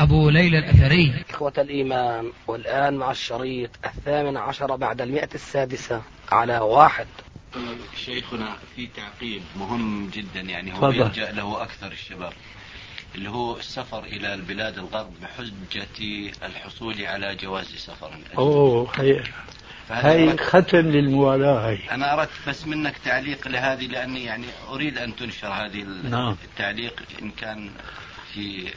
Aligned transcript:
أبو 0.00 0.30
ليلى 0.30 0.58
الأثري 0.58 1.14
إخوة 1.30 1.52
الإيمان 1.58 2.32
والآن 2.46 2.94
مع 2.96 3.10
الشريط 3.10 3.70
الثامن 3.84 4.36
عشر 4.36 4.76
بعد 4.76 5.00
المئة 5.00 5.28
السادسة 5.34 6.02
على 6.32 6.58
واحد 6.58 7.06
شيخنا 8.04 8.56
في 8.76 8.86
تعقيب 8.86 9.42
مهم 9.56 10.10
جدا 10.14 10.40
يعني 10.40 10.72
هو. 10.78 10.90
يلجأ 10.90 11.32
له 11.32 11.62
أكثر 11.62 11.86
الشباب 11.92 12.32
اللي 13.14 13.30
هو 13.30 13.56
السفر 13.58 14.04
إلى 14.04 14.34
البلاد 14.34 14.78
الغرب 14.78 15.12
بحجة 15.22 15.86
الحصول 16.46 17.06
على 17.06 17.34
جواز 17.34 17.66
سفر 17.66 18.10
أوه 18.38 18.88
هي 18.98 19.22
أردت- 20.36 20.40
ختم 20.40 20.78
للموالاة 20.78 21.70
هي 21.70 21.78
أنا 21.90 22.12
أردت 22.14 22.30
بس 22.48 22.66
منك 22.66 22.98
تعليق 23.04 23.48
لهذه 23.48 23.86
لأني 23.86 24.24
يعني 24.24 24.46
أريد 24.68 24.98
أن 24.98 25.16
تنشر 25.16 25.48
هذه 25.48 25.86
نعم. 26.10 26.36
التعليق 26.44 27.02
إن 27.22 27.30
كان 27.30 27.70
في 28.34 28.68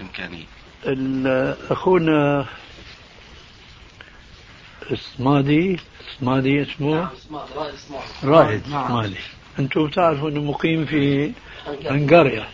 إمكانية 0.00 0.44
ال- 0.86 1.56
أخونا 1.70 2.46
اسمادي 4.92 5.76
اسمادي 6.10 6.62
اسمه؟ 6.62 7.08
رائد 8.24 8.62
اسمادي 8.86 9.16
أنتم 9.58 9.86
بتعرفوا 9.86 10.30
إنه 10.30 10.40
مقيم 10.40 10.86
في 10.86 11.32
هنغاريا 11.90 12.48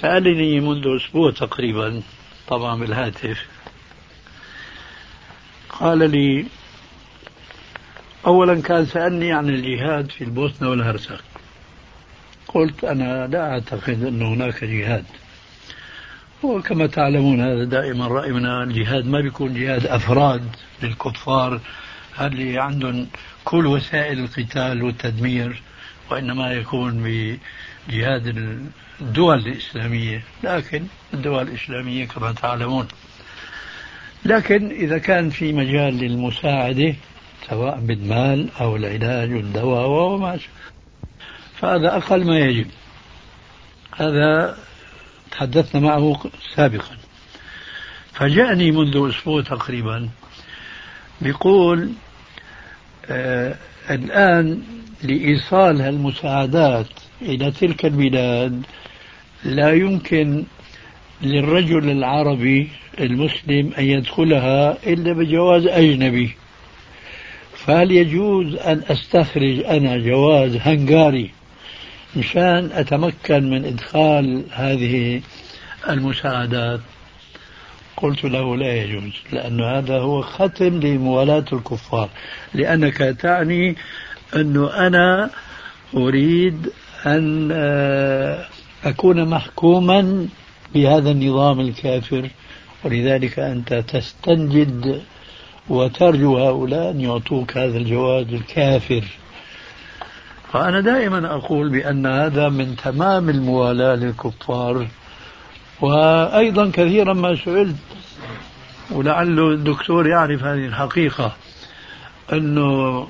سألني 0.00 0.60
منذ 0.60 0.96
أسبوع 0.96 1.30
تقريبا 1.30 2.02
طبعا 2.48 2.80
بالهاتف. 2.80 3.46
قال 5.70 6.10
لي 6.10 6.46
أولا 8.26 8.62
كان 8.62 8.86
سألني 8.86 9.32
عن 9.32 9.48
الجهاد 9.48 10.10
في 10.10 10.24
البوسنة 10.24 10.70
والهرسك. 10.70 11.20
قلت 12.54 12.84
أنا 12.84 13.26
لا 13.26 13.50
أعتقد 13.50 14.04
أن 14.04 14.22
هناك 14.22 14.64
جهاد. 14.64 15.04
وكما 16.42 16.86
تعلمون 16.86 17.40
هذا 17.40 17.64
دائما 17.64 18.08
رأينا 18.08 18.62
الجهاد 18.62 19.06
ما 19.06 19.20
بيكون 19.20 19.54
جهاد 19.54 19.86
أفراد 19.86 20.42
للكفار. 20.82 21.60
اللي 22.20 22.58
عندهم 22.58 23.06
كل 23.44 23.66
وسائل 23.66 24.18
القتال 24.18 24.82
والتدمير؟ 24.82 25.62
وإنما 26.10 26.52
يكون 26.52 27.02
بجهاد 27.02 28.26
الدول 29.00 29.38
الإسلامية. 29.38 30.22
لكن 30.44 30.82
الدول 31.14 31.48
الإسلامية 31.48 32.04
كما 32.06 32.32
تعلمون. 32.32 32.88
لكن 34.24 34.70
إذا 34.70 34.98
كان 34.98 35.30
في 35.30 35.52
مجال 35.52 35.98
للمساعدة 35.98 36.94
سواء 37.50 37.80
بالمال 37.80 38.48
أو 38.60 38.76
العلاج 38.76 39.32
والدواء 39.32 39.88
وما 39.88 40.38
فهذا 41.64 41.96
أقل 41.96 42.24
ما 42.24 42.38
يجب. 42.38 42.66
هذا 43.96 44.56
تحدثنا 45.30 45.80
معه 45.80 46.20
سابقا. 46.54 46.96
فجاءني 48.12 48.70
منذ 48.70 49.08
أسبوع 49.10 49.42
تقريبا 49.42 50.08
بيقول 51.20 51.90
آه 53.06 53.54
الآن 53.90 54.62
لإيصال 55.02 55.80
هالمساعدات 55.80 56.86
إلى 57.22 57.50
تلك 57.50 57.84
البلاد 57.84 58.62
لا 59.44 59.72
يمكن 59.72 60.44
للرجل 61.22 61.90
العربي 61.90 62.68
المسلم 63.00 63.72
أن 63.78 63.84
يدخلها 63.84 64.76
إلا 64.86 65.12
بجواز 65.12 65.66
أجنبي. 65.66 66.34
فهل 67.56 67.92
يجوز 67.92 68.54
أن 68.54 68.82
أستخرج 68.88 69.64
أنا 69.64 69.96
جواز 69.96 70.56
هنغاري 70.56 71.30
مشان 72.16 72.70
أتمكن 72.72 73.50
من 73.50 73.64
إدخال 73.64 74.44
هذه 74.52 75.22
المساعدات. 75.88 76.80
قلت 77.96 78.24
له 78.24 78.56
لا 78.56 78.74
يجوز 78.82 79.12
لأن 79.32 79.60
هذا 79.60 79.98
هو 79.98 80.22
ختم 80.22 80.80
لموالاة 80.80 81.44
الكفار 81.52 82.08
لأنك 82.54 82.96
تعني 82.96 83.76
أنه 84.36 84.86
أنا 84.86 85.30
أريد 85.96 86.70
أن 87.06 87.48
آه، 87.52 88.46
أكون 88.84 89.28
محكوما 89.28 90.28
بهذا 90.74 91.10
النظام 91.10 91.60
الكافر 91.60 92.30
ولذلك 92.84 93.38
أنت 93.38 93.74
تستنجد 93.74 95.02
وترجو 95.68 96.38
هؤلاء 96.38 96.90
أن 96.90 97.00
يعطوك 97.00 97.56
هذا 97.56 97.78
الجواز 97.78 98.26
الكافر. 98.32 99.04
فأنا 100.54 100.80
دائما 100.80 101.34
أقول 101.34 101.68
بأن 101.68 102.06
هذا 102.06 102.48
من 102.48 102.76
تمام 102.76 103.28
الموالاة 103.30 103.94
للكفار 103.94 104.86
وأيضا 105.80 106.70
كثيرا 106.70 107.12
ما 107.12 107.36
سئلت 107.36 107.76
ولعله 108.90 109.48
الدكتور 109.50 110.06
يعرف 110.08 110.44
هذه 110.44 110.66
الحقيقة 110.66 111.36
أنه 112.32 113.00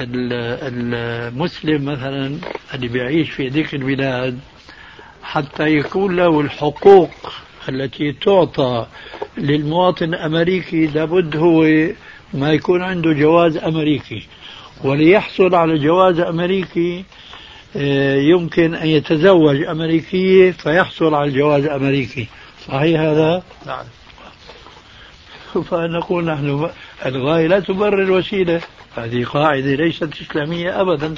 ال- 0.00 0.32
المسلم 0.72 1.84
مثلا 1.84 2.38
اللي 2.74 2.88
بيعيش 2.88 3.30
في 3.30 3.48
ذيك 3.48 3.74
البلاد 3.74 4.38
حتى 5.22 5.64
يكون 5.76 6.16
له 6.16 6.40
الحقوق 6.40 7.10
التي 7.68 8.12
تعطى 8.12 8.86
للمواطن 9.38 10.04
الأمريكي 10.04 10.86
لابد 10.86 11.36
هو 11.36 11.62
ما 12.34 12.52
يكون 12.52 12.82
عنده 12.82 13.12
جواز 13.12 13.56
أمريكي. 13.56 14.26
وليحصل 14.84 15.54
على 15.54 15.78
جواز 15.78 16.20
أمريكي 16.20 17.04
آه، 17.76 18.16
يمكن 18.16 18.74
أن 18.74 18.86
يتزوج 18.86 19.62
أمريكية 19.62 20.50
فيحصل 20.50 21.14
على 21.14 21.30
الجواز 21.30 21.64
الأمريكي 21.64 22.28
صحيح 22.66 23.00
هذا؟ 23.00 23.42
نعم. 23.66 23.84
فنقول 25.70 26.24
نحن 26.24 26.70
الغاية 27.06 27.46
لا 27.46 27.60
تبرر 27.60 28.02
الوسيلة. 28.02 28.60
هذه 28.96 29.24
قاعدة 29.24 29.74
ليست 29.74 30.20
إسلامية 30.20 30.80
أبدا. 30.80 31.14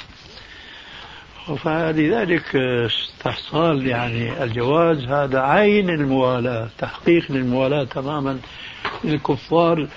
فلذلك 1.63 2.55
استحصال 2.55 3.87
يعني 3.87 4.43
الجواز 4.43 5.03
هذا 5.03 5.39
عين 5.39 5.89
الموالاة 5.89 6.69
تحقيق 6.77 7.31
للموالاة 7.31 7.83
تماما. 7.83 8.39
للكفار 9.03 9.87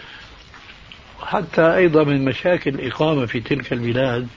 حتى 1.22 1.76
أيضا 1.76 2.04
من 2.04 2.24
مشاكل 2.24 2.74
الإقامة 2.74 3.26
في 3.26 3.40
تلك 3.40 3.72
البلاد 3.72 4.28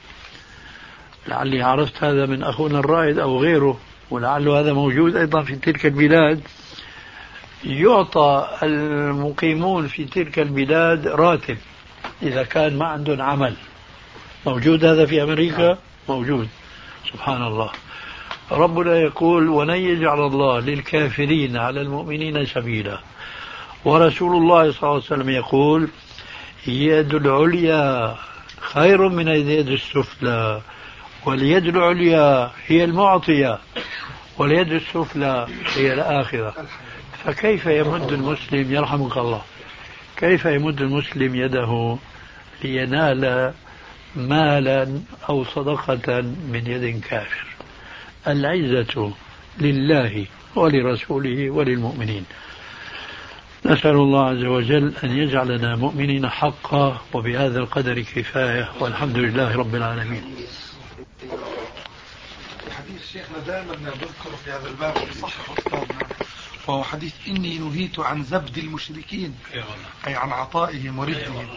لعلي 1.28 1.62
عرفت 1.62 2.03
هذا 2.03 2.25
من 2.25 2.44
أخونا 2.44 2.80
الرائد 2.80 3.19
أو 3.19 3.40
غيره 3.40 3.80
ولعل 4.12 4.50
هذا 4.50 4.74
موجود 4.74 5.16
أيضا 5.16 5.41
في 5.41 5.56
تلك 5.56 5.86
البلاد. 5.86 6.41
يعطى 7.64 8.47
المقيمون 8.64 9.88
في 9.88 10.06
تلك 10.06 10.40
البلاد 10.40 11.08
راتب 11.08 11.58
إذا 12.24 12.44
كان 12.44 12.78
ما 12.78 12.86
عندهم 12.86 13.22
عمل. 13.22 13.53
موجود 14.46 14.86
هذا 14.86 15.06
في 15.06 15.24
أمريكا؟ 15.24 15.78
موجود. 16.09 16.47
سبحان 17.14 17.44
الله. 17.44 17.72
ربنا 18.52 18.97
يقول 18.97 19.50
ولن 19.50 19.75
يجعل 19.75 20.20
الله 20.20 20.59
للكافرين 20.59 21.58
على 21.58 21.82
المؤمنين 21.82 22.46
سبيلا. 22.46 23.00
ورسول 23.85 24.35
الله 24.35 24.72
صلى 24.72 24.84
الله 24.84 24.94
عليه 24.94 25.06
وسلم 25.06 25.29
يقول 25.29 25.88
يد 26.67 27.13
العليا 27.13 28.16
خير 28.59 29.09
من 29.09 29.28
اليد 29.28 29.67
السفلى 29.67 30.61
واليد 31.25 31.66
العليا 31.66 32.52
هي 32.67 32.84
المعطية 32.84 33.59
واليد 34.37 34.72
السفلى 34.72 35.47
هي 35.75 35.93
الآخرة. 35.93 36.53
فكيف 37.23 37.66
يمد 37.66 38.11
المسلم 38.11 38.73
يرحمك 38.73 39.17
الله 39.17 39.41
كيف 40.17 40.46
يمد 40.46 40.81
المسلم 40.81 41.35
يده 41.35 41.97
لينال 42.63 43.53
مالا 44.16 44.99
أو 45.29 45.43
صدقة 45.43 46.22
من 46.22 46.63
يد 46.67 47.02
كافر؟ 47.02 47.46
العزة 48.28 49.13
لله 49.59 50.25
ولرسوله 50.55 51.49
وللمؤمنين. 51.49 52.25
نسأل 53.66 53.91
الله 53.96 54.29
عز 54.29 54.46
وجل 54.46 54.93
أن 55.03 55.17
يجعلنا 55.17 55.75
مؤمنين 55.75 56.29
حقا 56.29 57.02
وبهذا 57.13 57.59
القدر 57.59 58.02
كفاية 58.02 58.72
والحمد 58.79 59.17
لله 59.17 59.55
رب 59.55 59.75
العالمين. 59.75 60.35
الحديث 62.67 63.11
شيخنا 63.11 63.37
دائما 63.37 63.75
نذكر 63.75 64.35
في 64.46 64.52
هذا 64.52 64.67
الباب 64.67 64.97
أستاذنا 64.97 66.08
وهو 66.67 66.84
حديث 66.84 67.13
إني 67.28 67.58
نهيت 67.58 67.99
عن 67.99 68.23
زبد 68.23 68.58
المشركين 68.58 69.35
أي 70.08 70.16
عن 70.16 70.29
عطائهم 70.31 70.99
ورفدهم 70.99 71.47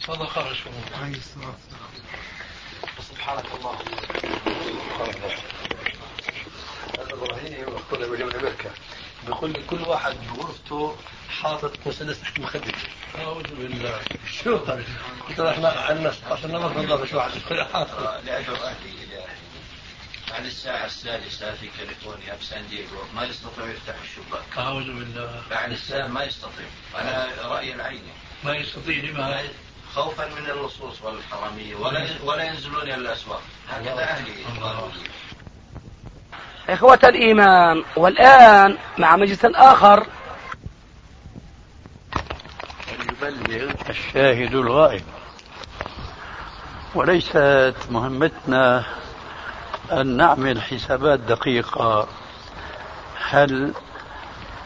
صدق 0.00 0.38
رسول 0.38 0.72
الله 0.72 1.04
عليه 1.04 1.16
الصلاة 1.16 1.46
والسلام. 1.46 1.90
سبحانك 3.00 3.44
اللهم. 3.58 3.78
هذا 6.98 7.12
إبراهيم 7.14 7.52
يقول 7.52 8.10
من 8.10 8.22
أمريكا 8.22 8.70
بيقول 9.26 9.52
لي 9.52 9.62
كل 9.62 9.82
واحد 9.82 10.14
بغرفته 10.36 10.96
حاطط 11.28 11.72
مسدس 11.86 12.20
تحت 12.20 12.40
مخدته 12.40 12.88
أعوذ 13.18 13.42
بالله. 13.42 14.00
شو 14.44 14.56
قلت 15.28 15.38
له 15.38 15.50
إحنا 15.50 15.68
عندنا 15.68 16.12
16 16.12 16.48
نمط 16.48 16.72
بنضرب 16.72 17.06
شو 17.06 17.20
حاطط 17.20 17.52
إلى 17.52 17.62
أهلي 17.62 19.26
بعد 20.30 20.44
الساعة 20.44 20.86
السادسة 20.86 21.54
في 21.54 21.68
كاليفورنيا 21.78 22.34
في 22.34 22.44
سان 22.44 22.68
دييغو. 22.68 23.02
ما 23.14 23.24
يستطيع 23.24 23.64
يفتح 23.64 23.94
الشباك. 24.04 24.58
أعوذ 24.58 24.84
بالله. 24.84 25.42
بعد 25.50 25.72
الساعة 25.72 26.06
ما 26.06 26.24
يستطيع. 26.24 26.66
أنا 26.98 27.28
رأيي 27.44 27.74
العيني 27.74 28.12
ما 28.44 28.56
يستطيع 28.56 29.04
لما؟ 29.04 29.42
خوفا 29.94 30.28
من 30.28 30.50
اللصوص 30.50 31.02
والحرامية. 31.02 31.76
ولا 31.76 32.08
ولا 32.24 32.44
ينزلون 32.44 32.82
إلى 32.82 32.94
الأسواق. 32.94 33.42
هكذا 33.68 34.02
أهلي 34.02 34.44
إخوة 36.68 36.98
الإيمان 37.04 37.84
والآن 37.96 38.76
مع 38.98 39.16
مجلس 39.16 39.44
آخر 39.44 40.06
يبلغ 43.22 43.72
الشاهد 43.90 44.54
الغائب. 44.54 45.02
وليست 46.94 47.74
مهمتنا 47.90 48.84
أن 49.92 50.16
نعمل 50.16 50.62
حسابات 50.62 51.20
دقيقة. 51.20 52.08
هل 53.28 53.74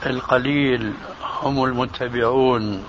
القليل 0.06 0.94
هم 1.43 1.64
المتبعون 1.64 2.85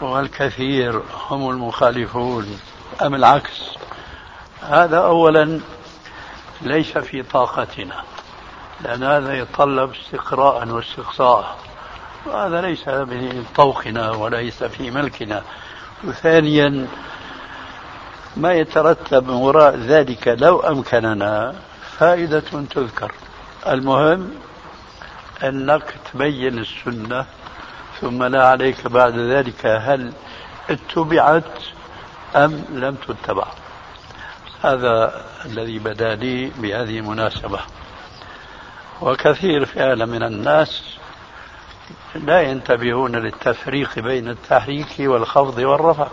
والكثير 0.00 1.02
هم 1.28 1.50
المخالفون 1.50 2.60
أم 3.02 3.14
العكس؟ 3.14 3.62
هذا 4.62 4.98
أولا 4.98 5.60
ليس 6.62 6.98
في 6.98 7.22
طاقتنا. 7.22 8.04
لأن 8.84 9.02
هذا 9.02 9.34
يتطلب 9.34 9.90
استقراء 9.90 10.68
واستقصاء. 10.68 11.56
وهذا 12.26 12.60
ليس 12.60 12.88
من 12.88 13.44
طوقنا 13.54 14.10
وليس 14.10 14.64
في 14.64 14.90
ملكنا. 14.90 15.42
وثانيا 16.04 16.88
ما 18.36 18.52
يترتب 18.52 19.28
من 19.28 19.34
وراء 19.34 19.76
ذلك 19.76 20.28
لو 20.28 20.60
أمكننا 20.60 21.54
فائدة 21.98 22.40
تذكر. 22.70 23.12
المهم 23.68 24.30
أنك 25.42 25.94
تبين 26.12 26.58
السنة 26.58 27.26
ثم 28.00 28.24
لا 28.24 28.48
عليك 28.48 28.86
بعد 28.86 29.18
ذلك 29.18 29.66
هل 29.66 30.12
اتبعت 30.70 31.58
أم 32.36 32.64
لم 32.70 32.94
تتبع. 32.94 33.46
هذا 34.62 35.24
الذي 35.44 35.78
بدا 35.78 36.14
لي 36.14 36.50
بهذه 36.58 36.98
المناسبة. 36.98 37.60
وكثير 39.02 39.64
فعلا 39.64 40.06
من 40.06 40.22
الناس 40.22 40.82
لا 42.14 42.40
ينتبهون 42.40 43.16
للتفريق 43.16 43.98
بين 43.98 44.28
التحريك 44.28 44.94
والخفض 44.98 45.58
والرفع. 45.58 46.08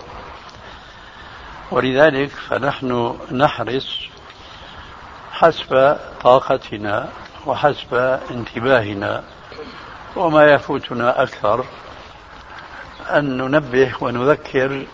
ولذلك 1.72 2.30
فنحن 2.30 3.18
نحرص 3.32 4.00
حسب 5.32 5.98
طاقتنا 6.24 7.10
وحسب 7.46 8.20
انتباهنا 8.32 9.24
وما 10.16 10.46
يفوتنا 10.54 11.24
أكثر 11.24 11.66
أن 13.10 13.38
ننبه 13.38 13.94
ونذكر 14.02 14.86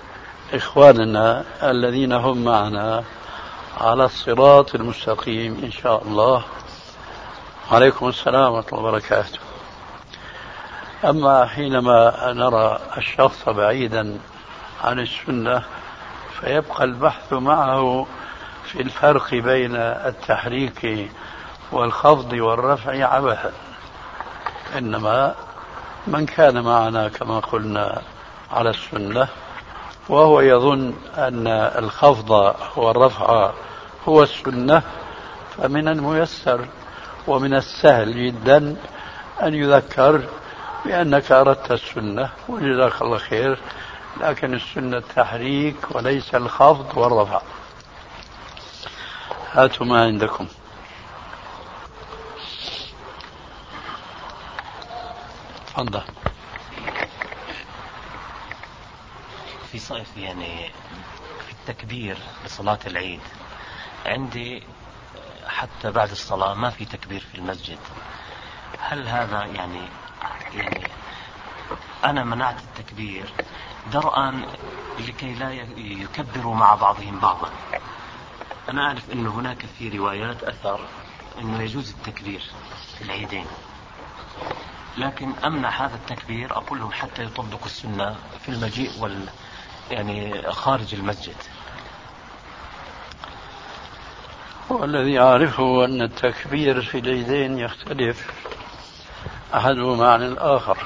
إخواننا 0.54 1.44
الذين 1.64 2.14
هم 2.14 2.44
معنا 2.44 3.04
على 3.82 4.06
الصراط 4.06 4.76
المستقيم 4.76 5.62
إن 5.64 5.72
شاء 5.72 6.04
الله. 6.04 6.44
عليكم 7.72 8.08
السلام 8.10 8.54
ورحمة 8.54 8.78
الله 8.80 8.90
وبركاته. 8.90 9.40
أما 11.06 11.46
حينما 11.46 12.34
نرى 12.34 12.80
الشخص 12.98 13.50
بعيدا 13.50 14.20
عن 14.84 15.00
السنة 15.00 15.64
فيبقى 16.40 16.84
البحث 16.84 17.34
معه 17.34 18.08
في 18.64 18.82
الفرق 18.82 19.32
بين 19.36 19.76
التحريك 19.76 21.12
والخفض 21.72 22.34
والرفع 22.34 23.06
عبثا 23.06 23.52
إنما 24.78 25.36
من 26.08 26.26
كان 26.26 26.64
معنا 26.64 27.10
كما 27.10 27.40
قلنا 27.40 28.02
على 28.52 28.70
السنة 28.70 29.28
وهو 30.10 30.42
يظن 30.42 30.94
أن 31.18 31.48
الخفض 31.78 32.56
والرفع 32.76 33.52
هو 34.08 34.24
السنة 34.24 34.82
فمن 35.58 35.88
الميسر 35.88 36.66
ومن 37.28 37.54
السهل 37.54 38.26
جدا 38.26 38.76
أن 39.44 39.56
يذكر 39.56 40.30
بأنك 40.86 41.32
أردت 41.32 41.72
السنة 41.72 42.30
وجزاك 42.50 43.02
الله 43.02 43.18
خير 43.18 43.60
لكن 44.22 44.54
السنة 44.54 44.98
التحريك 44.98 45.76
وليس 45.92 46.36
الخفض 46.36 46.98
والرفع. 46.98 47.42
هاتوا 49.52 49.86
ما 49.86 50.04
عندكم. 50.04 50.48
تفضل. 55.68 56.02
في 59.72 59.80
صيف 59.80 60.18
يعني 60.18 60.72
في 61.48 61.52
التكبير 61.52 62.18
لصلاة 62.46 62.80
العيد 62.88 63.20
عندي 64.06 64.64
حتى 65.48 65.92
بعد 65.92 66.12
الصلاة 66.12 66.54
ما 66.54 66.70
في 66.70 66.86
تكبير 66.86 67.20
في 67.32 67.38
المسجد. 67.38 67.78
هل 68.80 69.08
هذا 69.08 69.46
يعني 69.46 69.82
يعني 70.54 70.88
أنا 72.04 72.24
منعت 72.24 72.60
التكبير 72.60 73.34
درءا 73.94 74.46
لكي 75.00 75.34
لا 75.34 75.52
يكبروا 75.78 76.56
مع 76.56 76.76
بعضهم 76.76 77.20
بعضا. 77.20 77.50
أنا 78.70 78.88
أعرف 78.88 79.12
أن 79.12 79.28
هناك 79.28 79.66
في 79.66 79.90
روايات 79.90 80.44
أثر 80.44 80.80
أنه 81.40 81.62
يجوز 81.62 81.90
التكبير 81.90 82.42
في 82.98 83.04
العيدين. 83.04 83.46
لكن 84.98 85.32
أمنع 85.46 85.70
هذا 85.70 85.96
التكبير 85.96 86.58
أقول 86.58 86.80
لهم 86.80 86.92
حتى 86.92 87.24
يطبقوا 87.24 87.66
السنة 87.66 88.16
في 88.42 88.50
المجيء 88.50 88.92
وال 89.00 89.30
يعني 89.92 90.52
خارج 90.52 90.96
المسجد. 90.96 91.36
والذي 94.70 95.20
أعرفه 95.20 95.86
أن 95.86 96.02
التكبير 96.02 96.82
في 96.82 97.00
العيدين 97.00 97.60
يختلف 97.60 98.32
أحدهما 99.56 100.14
عن 100.14 100.24
الآخر. 100.24 100.78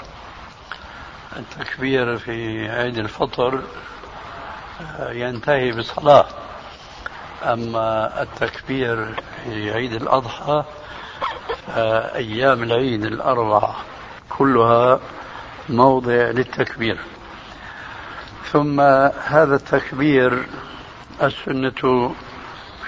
التكبير 1.37 2.17
في 2.17 2.69
عيد 2.69 2.97
الفطر 2.97 3.61
ينتهي 5.09 5.71
بصلاة. 5.71 6.25
أما 7.43 8.21
التكبير 8.21 9.21
في 9.43 9.71
عيد 9.71 9.93
الأضحى 9.93 10.63
أيام 12.15 12.63
العيد 12.63 13.05
الأربعة 13.05 13.75
كلها 14.29 14.99
موضع 15.69 16.13
للتكبير. 16.13 16.99
ثم 18.51 18.79
هذا 19.25 19.55
التكبير 19.55 20.45
السنة 21.23 22.15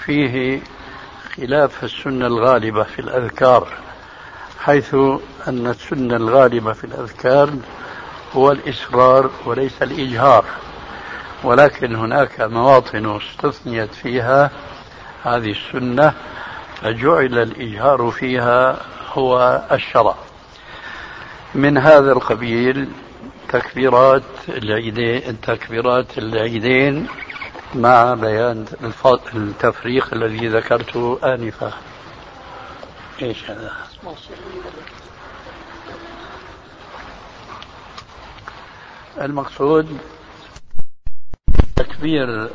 فيه 0.04 0.62
خلاف 1.36 1.84
السنة 1.84 2.26
الغالبة 2.26 2.82
في 2.82 2.98
الأذكار 2.98 3.68
حيث 4.58 4.94
أن 5.48 5.66
السنة 5.66 6.16
الغالبة 6.16 6.72
في 6.72 6.84
الأذكار 6.84 7.50
هو 8.36 8.52
الإصرار 8.52 9.30
وليس 9.46 9.82
الإجهار 9.82 10.44
ولكن 11.44 11.94
هناك 11.94 12.40
مواطن 12.40 13.16
استثنيت 13.16 13.94
فيها 13.94 14.50
هذه 15.24 15.50
السنة 15.50 16.14
فجعل 16.82 17.38
الإجهار 17.38 18.10
فيها 18.10 18.76
هو 19.12 19.62
الشرع. 19.72 20.14
من 21.54 21.78
هذا 21.78 22.12
القبيل 22.12 22.88
تكبيرات 23.48 24.22
العيدين 24.48 25.40
تكبيرات 25.40 26.18
العيدين 26.18 27.06
مع 27.74 28.14
بيان 28.14 28.64
التفريق 29.34 30.14
الذي 30.14 30.48
ذكرته 30.48 31.18
آنفا 31.24 31.72
إيش 33.22 33.50
هذا؟ 33.50 33.72
المقصود 39.20 39.98
تكبير 41.76 42.50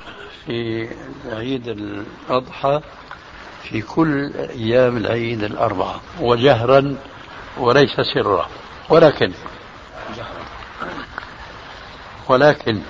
في 0.46 0.90
عيد 1.32 1.68
الأضحى 1.68 2.82
في 3.64 3.82
كل 3.82 4.32
أيام 4.36 4.98
العيد 4.98 5.44
الأربعة 5.44 6.02
وجهرا 6.20 6.96
وليس 7.58 8.02
سرا 8.14 8.50
ولكن 8.90 9.32
ولكن 12.30 12.82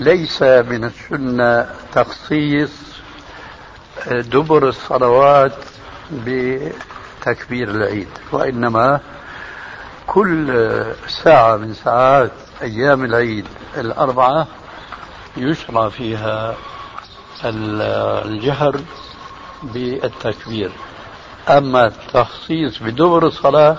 ليس 0.00 0.42
من 0.42 0.84
السنة 0.84 1.70
تخصيص 1.92 2.70
دبر 4.06 4.68
الصلوات 4.68 5.54
بتكبير 6.12 7.70
العيد 7.70 8.08
وإنما 8.32 9.00
كل 10.06 10.52
ساعة 11.08 11.56
من 11.56 11.74
ساعات 11.74 12.30
أيام 12.62 13.04
العيد 13.04 13.46
الأربعة 13.76 14.46
يشرع 15.36 15.88
فيها 15.88 16.54
الجهر 17.44 18.80
بالتكبير. 19.62 20.70
أما 21.48 21.86
التخصيص 21.86 22.82
بدبر 22.82 23.26
الصلاة 23.26 23.76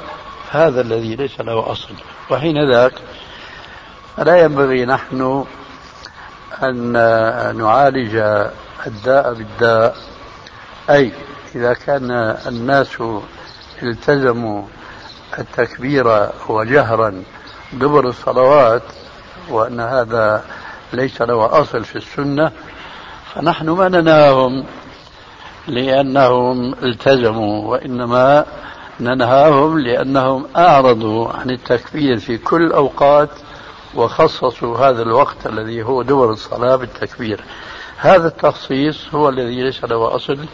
هذا 0.51 0.81
الذي 0.81 1.15
ليس 1.15 1.39
له 1.39 1.71
أصل. 1.71 1.93
وحين 2.31 2.71
ذاك 2.71 2.93
لا 4.17 4.43
ينبغي 4.43 4.85
نحن 4.85 5.45
أن 6.63 6.91
نعالج 7.58 8.15
الداء 8.88 9.34
بالداء. 9.34 9.96
أي 10.89 11.12
إذا 11.56 11.74
كان 11.74 12.12
الناس 12.48 12.98
التزموا 13.84 14.63
التكبير 15.39 16.29
وجهرا 16.50 17.24
دبر 17.74 18.08
الصلوات 18.08 18.84
وأن 19.50 19.79
هذا 19.79 20.44
ليس 20.94 21.22
له 21.22 21.62
أصل 21.62 21.84
في 21.84 21.96
السنة 21.96 22.51
فنحن 23.34 23.70
ما 23.70 23.89
ننهاهم 23.89 24.65
لأنهم 25.68 26.74
التزموا 26.74 27.72
وإنما 27.72 28.46
ننهاهم 29.00 29.79
لأنهم 29.79 30.48
أعرضوا 30.58 31.29
عن 31.34 31.50
التكبير 31.50 32.20
في 32.20 32.38
كل 32.38 32.62
الأوقات 32.62 33.29
وخصصوا 33.96 34.77
هذا 34.77 35.01
الوقت 35.01 35.46
الذي 35.48 35.84
هو 35.84 36.01
دور 36.01 36.34
الصلاة 36.34 36.75
بالتكبير. 36.75 37.43
هذا 37.98 38.27
التخصيص 38.27 39.15
هو 39.15 39.29
الذي 39.29 39.63
ليس 39.63 39.84
له 39.84 40.15
أصل 40.15 40.46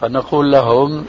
فنقول 0.00 0.52
لهم 0.52 1.06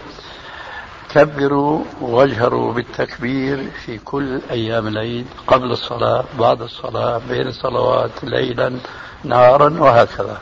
كبروا 1.10 1.84
واجهروا 2.02 2.74
بالتكبير 2.74 3.72
في 3.86 3.98
كل 3.98 4.42
أيام 4.52 4.88
العيد 4.88 5.28
قبل 5.48 5.72
الصلاة 5.72 6.24
بعد 6.40 6.62
الصلاة 6.62 7.22
بين 7.30 7.48
الصلوات 7.48 8.24
ليلا 8.24 8.80
نهارا 9.24 9.80
وهكذا. 9.80 10.38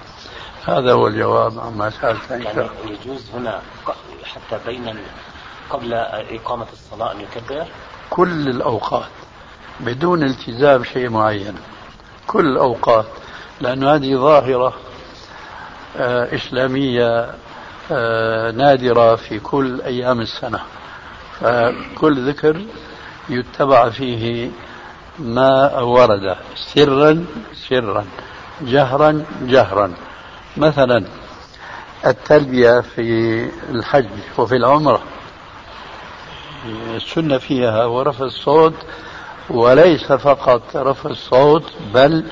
هذا 0.65 0.93
هو 0.93 1.07
الجواب. 1.07 1.59
عما 1.59 1.89
سألت 1.89 2.31
يعني 2.31 2.69
يجوز 2.85 3.29
هنا 3.33 3.61
حتى 4.23 4.59
بين 4.65 4.97
قبل 5.69 5.93
إقامة 5.93 6.67
الصلاة 6.73 7.11
أن 7.11 7.21
يكبر؟ 7.21 7.65
كل 8.09 8.47
الأوقات. 8.49 9.09
بدون 9.79 10.23
التزام 10.23 10.83
شيء 10.83 11.09
معين. 11.09 11.53
كل 12.27 12.45
الأوقات 12.45 13.05
لأن 13.61 13.83
هذه 13.83 14.15
ظاهرة 14.15 14.73
آه، 15.97 16.35
إسلامية 16.35 17.35
آه، 17.91 18.51
نادرة 18.51 19.15
في 19.15 19.39
كل 19.39 19.81
أيام 19.81 20.21
السنة. 20.21 20.59
فكل 21.39 22.29
ذكر 22.29 22.61
يتبع 23.29 23.89
فيه 23.89 24.49
ما 25.19 25.79
ورد. 25.79 26.35
سرا 26.55 27.25
سرا 27.69 28.05
جهرا 28.61 29.25
جهرا. 29.41 29.93
مثلا 30.57 31.05
التلبية 32.05 32.79
في 32.79 33.49
الحج 33.69 34.09
وفي 34.37 34.55
العمرة. 34.55 35.01
السنة 36.95 37.37
فيها 37.37 37.85
ورفع 37.85 38.25
الصوت 38.25 38.73
وليس 39.49 40.11
فقط 40.11 40.75
رفع 40.75 41.09
الصوت 41.09 41.63
بل 41.93 42.25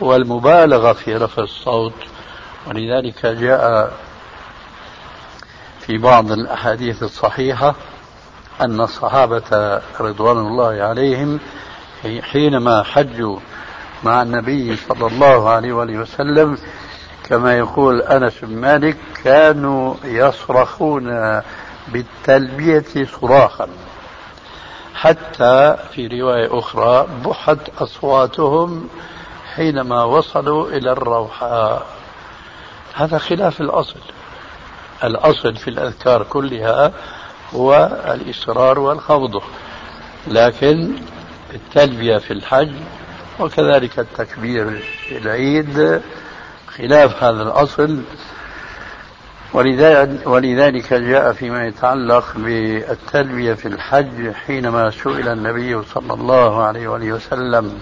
والمبالغة 0.00 0.92
في 0.92 1.16
رفع 1.16 1.42
الصوت. 1.42 1.94
ولذلك 2.66 3.26
جاء 3.26 3.92
في 5.80 5.98
بعض 5.98 6.32
الأحاديث 6.32 7.02
الصحيحة 7.02 7.74
أن 8.60 8.80
الصحابة 8.80 9.80
رضوان 10.00 10.38
الله 10.38 10.82
عليهم 10.82 11.40
حينما 12.20 12.82
حجوا 12.82 13.38
مع 14.04 14.22
النبي 14.22 14.76
صلى 14.76 15.06
الله 15.06 15.48
عليه 15.48 15.72
وآله 15.72 15.98
وسلم 15.98 16.58
كما 17.28 17.58
يقول 17.58 18.02
أنس 18.02 18.34
بن 18.42 18.56
مالك 18.56 18.96
كانوا 19.24 19.94
يصرخون 20.04 21.40
بالتلبية 21.88 23.06
صراخا. 23.20 23.68
حتى 25.00 25.76
في 25.94 26.06
رواية 26.06 26.58
أخرى 26.58 27.08
بحت 27.24 27.58
أصواتهم 27.78 28.88
حينما 29.54 30.04
وصلوا 30.04 30.68
إلى 30.68 30.92
الروحاء 30.92 31.86
هذا 32.94 33.18
خلاف 33.18 33.60
الأصل. 33.60 34.00
الأصل 35.04 35.56
في 35.56 35.68
الأذكار 35.68 36.22
كلها 36.22 36.92
هو 37.54 37.90
الإصرار 38.14 38.78
والخفض. 38.78 39.42
لكن 40.28 40.92
التلبية 41.54 42.18
في 42.18 42.32
الحج 42.32 42.72
وكذلك 43.40 43.98
التكبير 43.98 44.82
في 45.08 45.18
العيد 45.18 46.02
خلاف 46.76 47.24
هذا 47.24 47.42
الأصل. 47.42 48.02
ولذلك 49.52 50.94
جاء 50.94 51.32
فيما 51.32 51.66
يتعلق 51.66 52.24
بالتلبية 52.36 53.54
في 53.54 53.68
الحج 53.68 54.30
حينما 54.32 54.90
سئل 54.90 55.28
النبي 55.28 55.82
صلى 55.82 56.14
الله 56.14 56.62
عليه 56.64 56.88
وآله 56.88 57.12
وسلم 57.12 57.80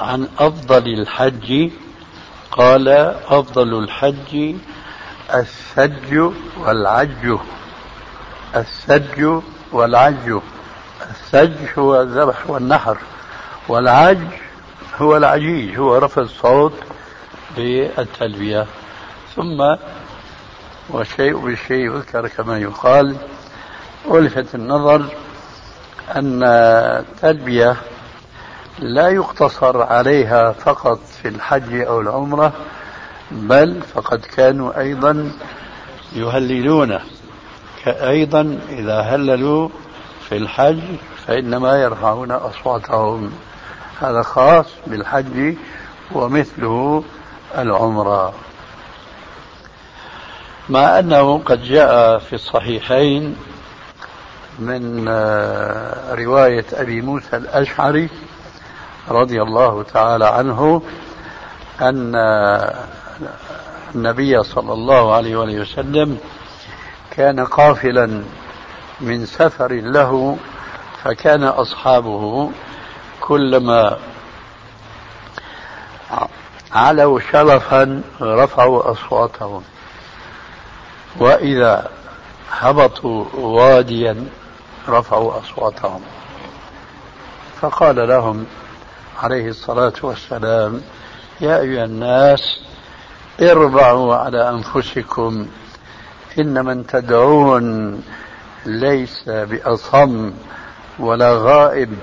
عن 0.00 0.28
أفضل 0.38 0.88
الحج 0.88 1.70
قال 2.52 2.88
أفضل 3.28 3.78
الحج 3.84 4.54
السج 5.34 6.32
والعج. 6.58 7.38
السج 8.56 9.40
والعج. 9.72 10.40
السج 11.10 11.78
هو 11.78 12.02
الذبح 12.02 12.50
والنحر 12.50 12.98
والعج 13.68 14.18
هو 14.96 15.16
العجيج 15.16 15.78
هو 15.78 15.96
رفع 15.98 16.22
الصوت 16.22 16.74
بالتلبية 17.56 18.66
ثم 19.36 19.76
والشيء 20.88 21.36
بالشيء 21.36 21.94
يذكر 21.94 22.28
كما 22.28 22.58
يقال 22.58 23.16
ألفت 24.10 24.54
النظر 24.54 25.04
أن 26.16 26.42
التلبية 26.42 27.76
لا 28.78 29.08
يقتصر 29.08 29.82
عليها 29.82 30.52
فقط 30.52 30.98
في 31.22 31.28
الحج 31.28 31.74
أو 31.74 32.00
العمرة 32.00 32.52
بل 33.30 33.82
فقد 33.94 34.20
كانوا 34.20 34.80
أيضا 34.80 35.32
يهللون 36.12 36.98
أيضا 37.86 38.58
إذا 38.68 39.00
هللوا 39.00 39.68
في 40.28 40.36
الحج 40.36 40.80
فإنما 41.26 41.82
يرفعون 41.82 42.30
أصواتهم. 42.30 43.32
هذا 44.00 44.22
خاص 44.22 44.66
بالحج 44.86 45.54
ومثله 46.12 47.04
العمرة. 47.58 48.34
مع 50.68 50.98
أنه 50.98 51.38
قد 51.38 51.62
جاء 51.62 52.18
في 52.18 52.32
الصحيحين 52.32 53.36
من 54.58 55.06
آه، 55.08 56.14
رواية 56.14 56.64
أبي 56.72 57.00
موسى 57.00 57.36
الأشعري 57.36 58.08
رضي 59.08 59.42
الله 59.42 59.82
تعالى 59.82 60.26
عنه 60.26 60.82
أن 61.80 62.14
النبي 63.94 64.42
صلى 64.42 64.72
الله 64.72 65.14
عليه 65.14 65.36
وآله 65.36 65.60
وسلم 65.60 66.18
كان 67.10 67.40
قافلا 67.40 68.22
من 69.00 69.26
سفر 69.26 69.72
له 69.72 70.36
فكان 71.02 71.44
أصحابه 71.44 72.50
كلما 73.20 73.98
علوا 76.72 77.20
شرفا 77.20 78.02
رفعوا 78.20 78.92
أصواتهم. 78.92 79.62
وإذا 81.18 81.90
هبطوا 82.50 83.24
واديا 83.34 84.26
رفعوا 84.88 85.38
أصواتهم. 85.38 86.00
فقال 87.60 88.08
لهم 88.08 88.46
عليه 89.22 89.48
الصلاة 89.48 89.92
والسلام 90.02 90.80
يا 91.40 91.60
أيها 91.60 91.84
الناس 91.84 92.60
اربعوا 93.42 94.14
على 94.14 94.48
أنفسكم 94.50 95.46
إن 96.38 96.64
من 96.64 96.86
تدعون 96.86 98.02
ليس 98.66 99.22
بأصم 99.28 100.32
ولا 100.98 101.32
غائب 101.32 101.96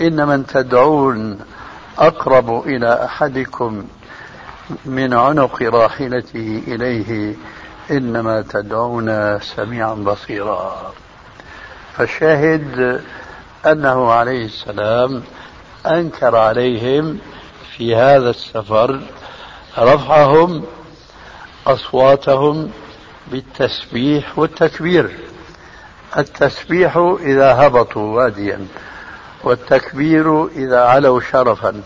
إن 0.00 0.26
من 0.28 0.46
تدعون 0.46 1.38
أقرب 1.98 2.66
إلى 2.66 3.04
أحدكم 3.04 3.84
من 4.84 5.14
عنق 5.14 5.62
راحلته 5.62 6.62
إليه 6.66 7.34
إنما 7.90 8.42
تدعون 8.42 9.40
سميعا 9.40 9.94
بصيرا. 9.94 10.92
فالشاهد 11.96 13.00
أنه 13.66 14.12
عليه 14.12 14.44
السلام 14.44 15.22
أنكر 15.86 16.36
عليهم 16.36 17.18
في 17.76 17.96
هذا 17.96 18.30
السفر 18.30 19.00
رفعهم 19.78 20.64
أصواتهم 21.66 22.70
بالتسبيح 23.26 24.38
والتكبير. 24.38 25.10
التسبيح 26.18 27.16
إذا 27.20 27.66
هبطوا 27.66 28.16
واديا 28.16 28.66
والتكبير 29.44 30.46
إذا 30.46 30.80
علوا 30.80 31.20
شرفا. 31.20 31.82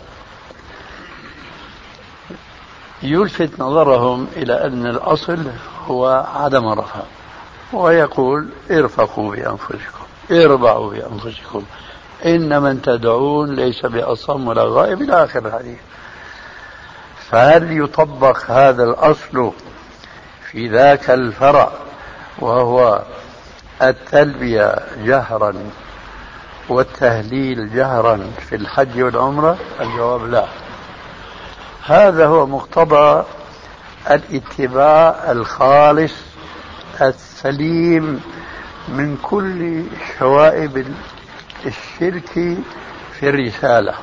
يلفت 3.03 3.51
نظرهم 3.59 4.27
إلى 4.37 4.65
أن 4.67 4.87
الأصل 4.87 5.39
هو 5.87 6.27
عدم 6.35 6.73
الرفع. 6.73 7.01
ويقول 7.73 8.49
ارفقوا 8.71 9.37
بأنفسكم 9.37 10.05
اربعوا 10.31 10.91
بأنفسكم. 10.91 11.63
إن 12.27 12.63
من 12.63 12.83
تدعون 12.83 13.55
ليس 13.55 13.87
بأصم 13.87 14.49
ولا 14.49 14.65
غائب 14.65 15.03
إلى 15.03 15.25
آخر 15.25 15.47
الحديث. 15.47 15.79
فهل 17.31 17.83
يطبق 17.85 18.51
هذا 18.51 18.85
الأصل 18.85 19.53
في 20.51 20.69
ذاك 20.69 21.11
الفرع 21.11 21.71
وهو 22.39 23.03
التلبية 23.83 24.79
جهرا 25.05 25.55
والتهليل 26.69 27.75
جهرا 27.75 28.31
في 28.49 28.57
الحج 28.57 29.03
والعمرة؟ 29.03 29.57
الجواب 29.81 30.31
لا. 30.31 30.47
هذا 31.87 32.27
هو 32.27 32.47
مقتضى 32.47 33.25
الاتباع 34.11 35.33
الخالص 35.33 36.13
السليم 37.01 38.21
من 38.89 39.17
كل 39.23 39.85
شوائب 40.19 40.95
الشرك 41.67 42.59
في 43.13 43.29
الرسالة. 43.29 43.95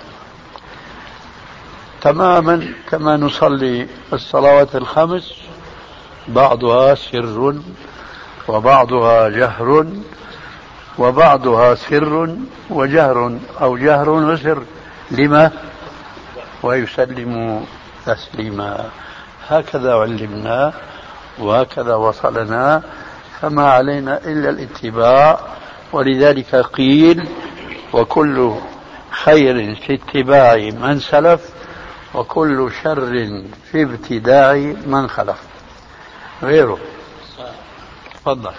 تماما 2.01 2.74
كما 2.89 3.18
نصلي 3.18 3.88
الصلوات 4.13 4.75
الخمس 4.75 5.34
بعضها 6.27 6.96
سر 6.96 7.56
وبعضها 8.48 9.30
جهر 9.30 9.88
وبعضها 10.98 11.75
سر 11.75 12.36
وجهر 12.70 13.38
أو 13.62 13.77
جهر 13.77 14.10
وسر. 14.10 14.63
لما؟ 15.12 15.51
ويسلم 16.63 17.66
تسليما. 18.06 18.89
هكذا 19.50 19.96
علمنا 19.96 20.74
وهكذا 21.39 21.96
وصلنا 21.96 22.84
فما 23.42 23.72
علينا 23.72 24.18
إلا 24.18 24.50
الاتباع. 24.50 25.39
ولذلك 25.94 26.56
قيل 26.56 27.30
وكل 27.94 28.54
خير 29.12 29.75
في 29.75 29.94
اتباع 29.94 30.56
من 30.56 31.00
سلف 31.00 31.50
وكل 32.13 32.72
شر 32.84 33.12
في 33.72 33.84
ابتداع 33.84 34.54
من 34.86 35.10
خلف. 35.10 35.38
غيره. 36.44 36.80
تفضل. 38.13 38.51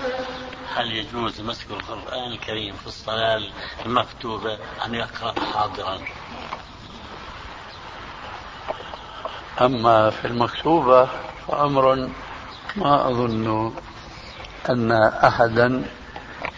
هل 0.76 0.92
يجوز 0.92 1.40
مسك 1.40 1.66
القرآن 1.70 2.32
الكريم 2.32 2.74
في 2.74 2.86
الصلاة 2.86 3.40
المكتوبة 3.86 4.58
أن 4.86 4.94
يقرأ 4.94 5.34
حاضرا؟ 5.54 5.98
أما 9.60 10.10
في 10.10 10.24
المكتوبة 10.24 11.08
فأمر 11.48 12.08
ما 12.76 13.08
أظن 13.08 13.72
أن 14.70 14.92
أحدا 15.24 15.82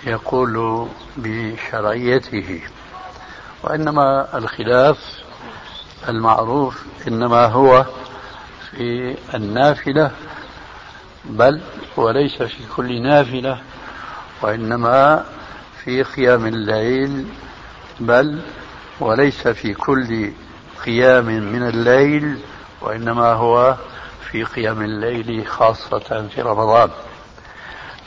يقول 0.07 0.89
بشرعيته 1.17 2.63
وإنما 3.63 4.39
الخلاف 4.39 4.99
المعروف 6.09 6.85
إنما 7.09 7.47
هو 7.47 7.87
في 8.71 9.17
النافلة 9.35 10.11
بل 11.25 11.61
وليس 11.97 12.43
في 12.43 12.67
كل 12.77 13.03
نافلة 13.03 13.61
وإنما 14.43 15.25
في 15.85 16.03
قيام 16.03 16.47
الليل 16.47 17.27
بل 18.01 18.41
وليس 19.01 19.49
في 19.49 19.75
كل 19.75 20.33
قيام 20.85 21.27
من 21.27 21.69
الليل. 21.69 22.39
وإنما 22.81 23.33
هو 23.33 23.77
في 24.31 24.45
قيام 24.45 24.83
الليل 24.83 25.47
خاصة 25.47 26.29
في 26.35 26.43
رمضان. 26.43 26.91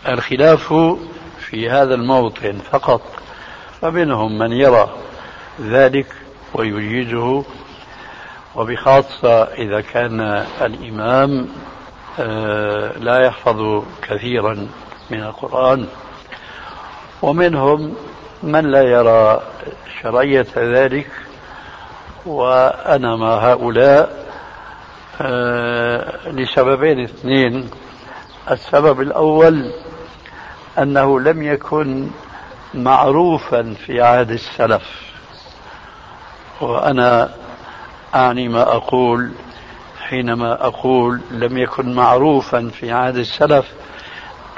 الخلاف 0.08 0.74
في 1.40 1.70
هذا 1.70 1.94
الموطن 1.96 2.60
فقط 2.72 3.02
فمنهم 3.82 4.38
من 4.38 4.52
يرى 4.52 4.90
ذلك 5.62 6.08
ويجيزه 6.54 7.44
وبخاصة 8.56 9.44
إذا 9.44 9.82
كان 9.82 10.22
الإمام 10.62 11.48
آه، 12.20 12.98
لا 12.98 13.26
يحفظ 13.26 13.84
كثيرا 14.02 14.68
من 15.12 15.24
القرآن. 15.24 15.88
ومنهم 17.22 17.96
من 18.44 18.72
لا 18.72 18.82
يرى 18.82 19.42
شرعية 20.02 20.48
ذلك 20.58 21.08
وأنا 22.26 23.16
مع 23.16 23.52
هؤلاء 23.52 24.23
لسببين 26.32 27.04
اثنين. 27.04 27.70
السبب 28.52 29.02
الأول 29.02 29.72
أنه 30.80 31.20
لم 31.20 31.44
يكن 31.44 32.10
معروفا 32.74 33.76
في 33.86 34.02
عهد 34.02 34.32
السلف. 34.32 35.14
وأنا 36.62 37.30
أعني 38.16 38.48
ما 38.48 38.62
أقول 38.62 39.32
حينما 40.02 40.68
أقول 40.68 41.22
لم 41.32 41.58
يكن 41.58 41.94
معروفا 41.94 42.70
في 42.74 42.92
عهد 42.92 43.18
السلف 43.18 43.66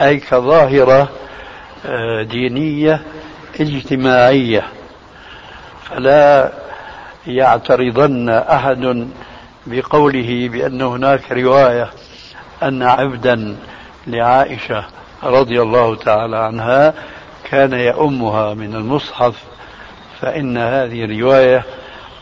أي 0.01 0.17
كظاهرة 0.17 1.09
آه، 1.85 2.23
دينية 2.23 3.01
اجتماعية. 3.59 4.63
فلا 5.83 6.53
يعترضن 7.27 8.29
أحد 8.29 9.07
بقوله 9.65 10.49
بأن 10.49 10.81
هناك 10.81 11.31
رواية 11.31 11.89
أن 12.63 12.83
عبدا 12.83 13.57
لعائشة 14.07 14.85
رضي 15.23 15.61
الله 15.61 15.95
تعالى 15.95 16.37
عنها 16.37 16.93
كان 17.51 17.73
يؤمها 17.73 18.53
من 18.53 18.75
المصحف 18.75 19.35
فإن 20.21 20.57
هذه 20.57 21.19
رواية 21.19 21.63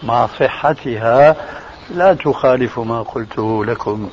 مع 0.03 0.27
صحتها 0.27 1.36
لا 1.89 2.13
تخالف 2.13 2.79
ما 2.79 3.01
قلته 3.01 3.65
لكم 3.65 4.10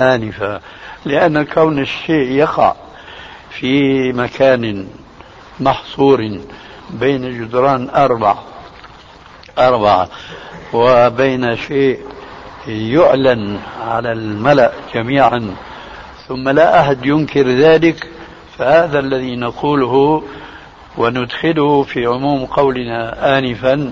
آنفا 0.00 0.60
لأن 1.04 1.44
كون 1.44 1.78
الشيء 1.78 2.30
يقع 2.30 2.74
في 3.50 4.12
مكان 4.12 4.88
محصور 5.60 6.38
بين 6.90 7.44
جدران 7.44 7.90
أربع 7.90 8.34
أربعة 9.58 10.08
وبين 10.72 11.56
شيء 11.56 12.00
يعلن 12.68 13.58
على 13.80 14.12
الملأ 14.12 14.72
جميعا 14.94 15.54
ثم 16.28 16.48
لا 16.48 16.80
أحد 16.80 17.06
ينكر 17.06 17.48
ذلك 17.48 18.08
فهذا 18.58 18.98
الذي 18.98 19.36
نقوله 19.36 20.22
وندخله 20.96 21.82
في 21.82 22.06
عموم 22.06 22.44
قولنا 22.46 23.38
آنفا 23.38 23.90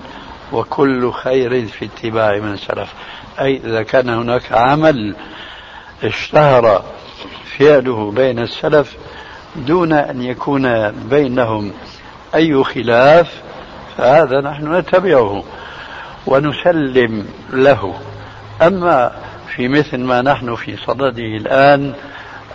وكل 0.53 1.11
خير 1.11 1.65
في 1.65 1.85
اتباع 1.85 2.37
من 2.37 2.57
سلف. 2.57 2.93
أي 3.41 3.61
إذا 3.65 3.83
كان 3.83 4.09
هناك 4.09 4.51
عمل 4.51 5.15
اشتهر 6.03 6.83
فعله 7.57 8.11
بين 8.11 8.39
السلف 8.39 8.97
دون 9.55 9.93
أن 9.93 10.21
يكون 10.21 10.91
بينهم 10.91 11.71
أي 12.35 12.63
خلاف 12.63 13.41
فهذا 13.97 14.41
نحن 14.41 14.75
نتبعه 14.75 15.43
ونسلم 16.27 17.25
له. 17.53 18.10
أما 18.61 19.11
في 19.55 19.67
مثل 19.67 19.99
ما 19.99 20.21
نحن 20.21 20.55
في 20.55 20.77
صدده 20.77 21.37
الآن 21.37 21.93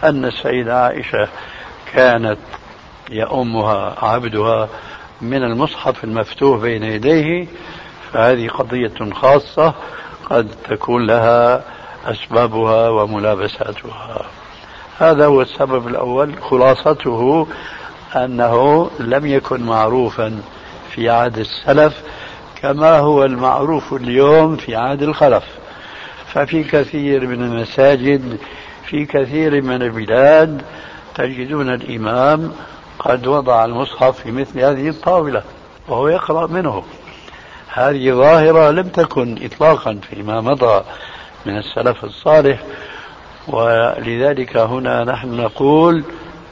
أن 0.05 0.25
السيدة 0.25 0.85
عائشة 0.85 1.29
كانت 1.92 2.38
يؤمها 3.11 3.95
عبدها 4.03 4.69
من 5.21 5.42
المصحف 5.42 6.05
المفتوح 6.05 6.61
بين 6.61 6.83
يديه. 6.83 7.47
فهذه 8.12 8.49
قضية 8.49 9.12
خاصة 9.12 9.75
قد 10.31 10.49
تكون 10.69 11.07
لها 11.07 11.62
أسبابها 12.07 12.88
وملابساتها. 12.88 14.27
هذا 14.99 15.27
هو 15.27 15.42
السبب 15.42 15.88
الأول. 15.88 16.35
خلاصته 16.42 17.47
أنه 18.16 18.90
لم 19.01 19.27
يكن 19.27 19.62
معروفا 19.62 20.40
في 20.90 21.11
عهد 21.11 21.38
السلف 21.38 22.03
كما 22.62 22.99
هو 22.99 23.25
المعروف 23.25 23.92
اليوم 23.92 24.57
في 24.57 24.77
عهد 24.77 25.03
الخلف. 25.03 25.45
ففي 26.37 26.64
كثير 26.64 27.27
من 27.27 27.42
المساجد 27.42 28.38
في 28.85 29.07
كثير 29.07 29.62
من 29.62 29.83
البلاد 29.83 30.62
تجدون 31.14 31.75
الإمام 31.75 32.53
قد 32.99 33.27
وضع 33.27 33.64
المصحف 33.64 34.20
في 34.20 34.31
مثل 34.33 34.61
هذه 34.61 34.88
الطاولة 34.88 35.42
وهو 35.88 36.09
يقرأ 36.09 36.46
منه. 36.46 36.85
هذه 37.72 38.12
ظاهرة 38.12 38.70
لم 38.70 38.88
تكن 38.88 39.38
إطلاقا 39.42 40.01
فيما 40.11 40.40
مضى 40.40 40.85
من 41.46 41.59
السلف 41.59 42.05
الصالح 42.05 42.61
ولذلك 43.49 44.57
هنا 44.57 45.05
نحن 45.05 45.37
نقول 45.37 46.05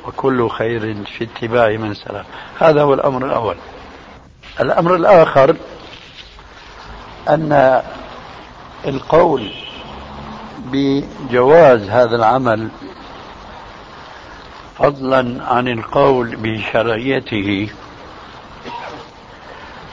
وكل 0.06 0.48
خير 0.48 0.94
في 1.04 1.24
اتباع 1.24 1.76
من 1.76 1.94
سلف. 1.94 2.26
هذا 2.58 2.82
هو 2.82 2.94
الأمر 2.94 3.26
الأول. 3.26 3.56
الأمر 4.60 4.94
الآخر 4.94 5.56
أن 7.28 7.82
القول 8.86 9.63
بجواز 10.74 11.90
هذا 11.90 12.16
العمل 12.16 12.68
فضلا 14.78 15.44
عن 15.44 15.68
القول 15.68 16.36
بشرعيته. 16.36 17.68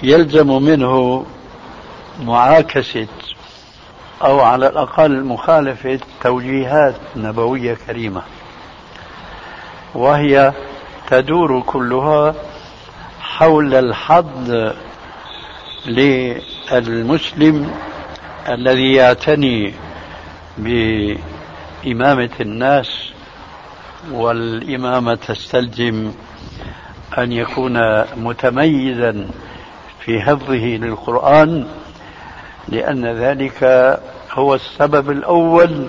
يلزم 0.04 0.48
منه 0.48 1.26
معاكسة 2.24 3.08
أو 4.24 4.40
على 4.40 4.68
الأقل 4.68 5.24
مخالفة 5.24 6.00
توجيهات 6.24 6.96
نبوية 7.16 7.78
كريمة 7.88 8.22
وهي 9.96 10.54
تدور 11.08 11.62
كلها 11.62 12.36
حول 13.22 13.76
الحظ 13.76 14.74
للمسلم 15.86 17.72
الذي 18.50 18.94
يعتني 18.94 19.74
بإمامة 20.58 22.30
الناس 22.40 23.12
والإمامة 24.12 25.16
تستلزم 25.16 26.12
أن 27.18 27.32
يكون 27.32 28.02
متميزا 28.24 29.28
في 30.00 30.22
حفظه 30.22 30.66
للقرآن 30.66 31.68
لأن 32.68 33.06
ذلك 33.06 33.64
هو 34.32 34.56
السبب 34.56 35.12
الأول 35.12 35.88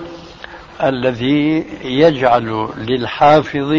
الذي 0.83 1.65
يجعل 1.83 2.69
للحافظ 2.77 3.77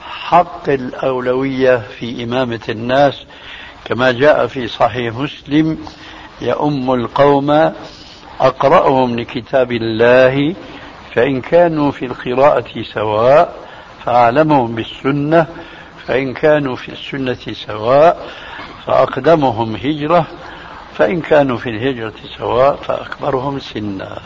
حق 0.00 0.68
الأولوية 0.68 1.82
في 1.98 2.24
إمامة 2.24 2.60
الناس. 2.68 3.24
كما 3.84 4.12
جاء 4.12 4.46
في 4.46 4.68
صحيح 4.68 5.14
مسلم 5.14 5.78
يؤم 6.40 6.94
القوم 6.94 7.72
أقرأهم 8.40 9.18
لكتاب 9.20 9.72
الله 9.72 10.54
فإن 11.14 11.40
كانوا 11.40 11.90
في 11.90 12.04
القراءة 12.06 12.82
سواء 12.94 13.54
فأعلمهم 14.04 14.74
بالسنة 14.74 15.46
فإن 16.06 16.34
كانوا 16.34 16.76
في 16.76 16.88
السنة 16.88 17.54
سواء 17.66 18.28
فأقدمهم 18.86 19.76
هجرة 19.76 20.26
فإن 20.94 21.20
كانوا 21.20 21.56
في 21.56 21.70
الهجرة 21.70 22.14
سواء 22.38 22.76
فأكبرهم 22.76 23.58
سنا. 23.58 24.18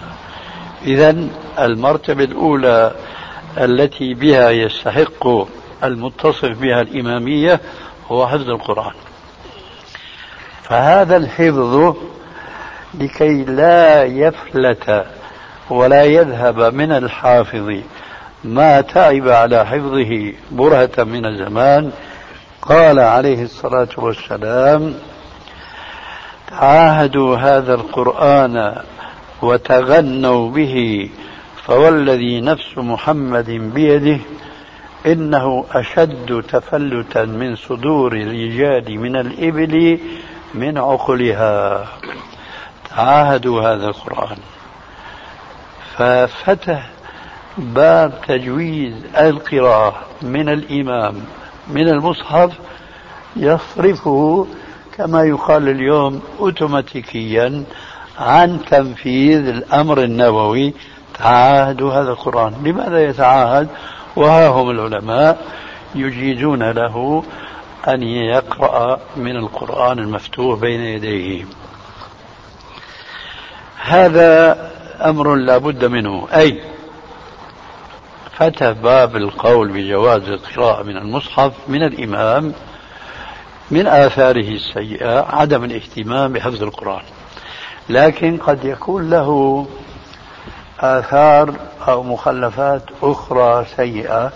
إذا 0.86 1.28
المرتبة 1.58 2.24
الأولى 2.24 2.92
التي 3.58 4.14
بها 4.14 4.50
يستحق 4.50 5.28
المتصف 5.84 6.44
بها 6.44 6.80
الإمامية 6.80 7.60
هو 8.10 8.26
حفظ 8.26 8.50
القرآن. 8.50 8.94
فهذا 10.62 11.16
الحفظ 11.16 11.96
لكي 12.94 13.44
لا 13.44 14.04
يفلت 14.04 15.06
ولا 15.70 16.04
يذهب 16.04 16.74
من 16.74 16.92
الحافظ 16.92 17.72
ما 18.44 18.80
تعب 18.80 19.28
على 19.28 19.66
حفظه 19.66 20.32
برهة 20.50 21.04
من 21.04 21.26
الزمان. 21.26 21.92
قال 22.62 22.98
عليه 22.98 23.42
الصلاة 23.42 23.88
والسلام 23.96 24.94
تعاهدوا 26.50 27.36
هذا 27.36 27.74
القرآن 27.74 28.74
وتغنوا 29.42 30.50
به 30.50 31.08
فوالذي 31.64 32.40
نفس 32.40 32.78
محمد 32.78 33.50
بيده 33.50 34.18
إنه 35.06 35.64
أشد 35.72 36.44
تفلتا 36.48 37.24
من 37.24 37.56
صدور 37.56 38.12
الرجال 38.12 39.00
من 39.00 39.16
الإبل 39.16 39.98
من 40.54 40.78
عقلها. 40.78 41.86
تعاهدوا 42.90 43.62
هذا 43.62 43.86
القرآن 43.86 44.36
ففتح 45.96 46.90
باب 47.58 48.12
تجويز 48.28 48.94
القراءة 49.18 49.94
من 50.22 50.48
الإمام 50.48 51.14
من 51.68 51.88
المصحف 51.88 52.52
يصرفه 53.36 54.46
كما 54.96 55.22
يقال 55.22 55.68
اليوم 55.68 56.22
اوتوماتيكيا 56.40 57.64
عن 58.18 58.60
تنفيذ 58.70 59.48
الأمر 59.48 60.02
النووي 60.02 60.74
تعاهد 61.18 61.82
هذا 61.82 62.10
القرآن، 62.10 62.52
لماذا 62.64 63.04
يتعاهد؟ 63.04 63.68
وها 64.16 64.48
هم 64.48 64.70
العلماء 64.70 65.46
يجيزون 65.94 66.70
له 66.70 67.24
أن 67.88 68.02
يقرأ 68.02 69.00
من 69.16 69.36
القرآن 69.36 69.98
المفتوح 69.98 70.60
بين 70.60 70.80
يديه. 70.80 71.44
هذا 73.88 74.58
أمر 75.04 75.34
لا 75.34 75.58
بد 75.58 75.84
منه، 75.84 76.28
أي 76.34 76.62
فتح 78.36 78.70
باب 78.70 79.16
القول 79.16 79.68
بجواز 79.68 80.22
القراءة 80.22 80.82
من 80.82 80.96
المصحف 80.96 81.52
من 81.68 81.82
الإمام 81.82 82.52
من 83.70 83.86
آثاره 83.86 84.48
السيئة 84.48 85.26
عدم 85.36 85.64
الاهتمام 85.64 86.32
بحفظ 86.32 86.62
القرآن. 86.62 87.02
لكن 87.88 88.36
قد 88.36 88.64
يكون 88.64 89.10
له 89.10 89.66
آثار 90.80 91.54
أو 91.88 92.02
مخلفات 92.02 92.82
أخرى 93.02 93.66
سيئة 93.76 94.32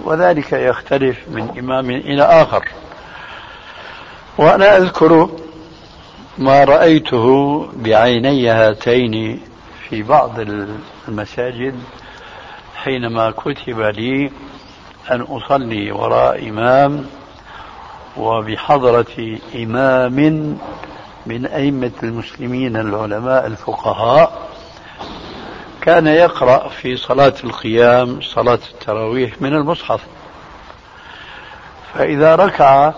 وذلك 0.00 0.52
يختلف 0.52 1.18
من 1.28 1.58
إمام 1.58 1.90
إلى 1.90 2.22
آخر. 2.22 2.68
وأنا 4.38 4.76
أذكر 4.76 5.30
ما 6.38 6.64
رأيته 6.64 7.66
بعيني 7.76 8.50
هاتين 8.50 9.40
في 9.88 10.02
بعض 10.02 10.40
المساجد 11.08 11.74
حينما 12.74 13.30
كتب 13.30 13.80
لي 13.80 14.30
أن 15.10 15.20
أصلي 15.20 15.92
وراء 15.92 16.48
إمام 16.48 17.06
وبحضرة 18.16 19.38
إمام 19.54 20.58
من 21.26 21.46
أئمة 21.46 21.92
المسلمين 22.02 22.76
العلماء 22.76 23.46
الفقهاء 23.46 24.48
كان 25.80 26.06
يقرأ 26.06 26.68
في 26.68 26.96
صلاة 26.96 27.34
القيام 27.44 28.20
صلاة 28.20 28.58
التراويح 28.72 29.42
من 29.42 29.54
المصحف. 29.54 30.00
فإذا 31.94 32.34
ركع 32.34 32.92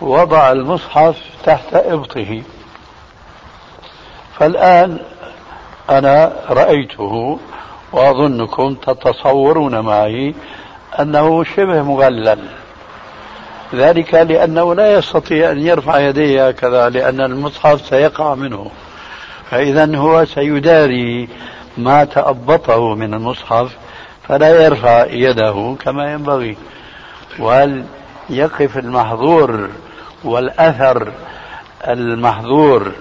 وضع 0.00 0.52
المصحف 0.52 1.16
تحت 1.44 1.74
إبطه. 1.74 2.42
فالآن 4.38 4.98
أنا 5.90 6.32
رأيته 6.48 7.38
وأظنكم 7.92 8.74
تتصورون 8.74 9.80
معي 9.80 10.34
أنه 11.00 11.44
شبه 11.44 11.82
مغلل. 11.82 12.38
ذلك 13.74 14.14
لأنه 14.14 14.74
لا 14.74 14.92
يستطيع 14.92 15.50
أن 15.50 15.58
يرفع 15.58 15.98
يديه 15.98 16.48
هكذا 16.48 16.88
لأن 16.88 17.20
المصحف 17.20 17.88
سيقع 17.88 18.34
منه. 18.34 18.70
فإذا 19.50 19.96
هو 19.96 20.24
سيداري 20.24 21.28
ما 21.78 22.04
تأبطه 22.04 22.94
من 22.94 23.14
المصحف 23.14 23.76
فلا 24.28 24.64
يرفع 24.64 25.06
يده 25.10 25.76
كما 25.84 26.12
ينبغي. 26.12 26.56
وهل 27.38 27.84
يقف 28.30 28.78
المحظور 28.78 29.68
والأثر 30.24 31.12
المحظور 31.88 32.92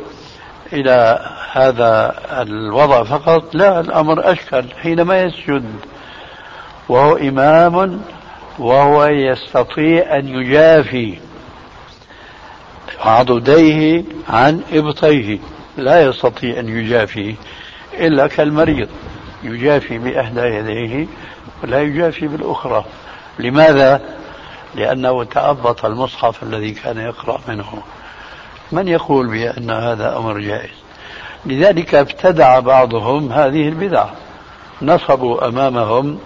إلى 0.74 1.20
هذا 1.52 2.16
الوضع 2.42 3.04
فقط 3.04 3.56
لا 3.56 3.80
الأمر 3.80 4.32
أشكل 4.32 4.66
حينما 4.82 5.22
يسجد. 5.22 5.66
وهو 6.90 7.18
إمام 7.18 8.02
وهو 8.60 9.06
يستطيع 9.06 10.18
أن 10.20 10.28
يجافي 10.28 11.18
عضديه 13.02 14.04
عن 14.30 14.62
إبطيه. 14.74 15.40
لا 15.78 16.02
يستطيع 16.02 16.60
أن 16.60 16.70
يجافي 16.70 17.36
إلا 17.94 18.28
كالمريض. 18.28 18.90
يجافي 19.44 19.98
بإحدى 19.98 20.42
يديه 20.42 21.08
ولا 21.64 21.82
يجافي 21.82 22.28
بالأخرى. 22.28 22.86
لماذا؟ 23.40 24.02
لأنه 24.76 25.24
تأبط 25.24 25.86
المصحف 25.86 26.44
الذي 26.44 26.72
كان 26.72 26.98
يقرأ 26.98 27.40
منه. 27.48 27.82
من 28.72 28.88
يقول 28.88 29.28
بأن 29.28 29.72
هذا 29.72 30.18
أمر 30.18 30.40
جائز؟ 30.40 30.70
لذلك 31.46 31.96
ابتدع 31.96 32.60
بعضهم 32.60 33.32
هذه 33.32 33.68
البدعة. 33.70 34.12
نصبوا 34.82 35.48
أمامهم 35.48 36.20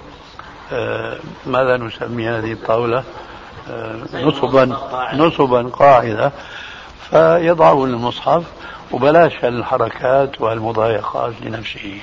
آه، 0.72 1.18
ماذا 1.46 1.78
نسمي 1.78 2.30
هذه 2.30 2.52
الطاولة؟ 2.52 3.04
آه، 3.72 3.96
نصبا 4.14 4.78
نصبا 5.14 5.62
قاعدة. 5.62 6.32
فيضعون 7.10 7.90
المصحف 7.90 8.44
وبلاش 8.92 9.46
الحركات 9.46 10.42
والمضايقات 10.42 11.34
لنفسه. 11.42 12.02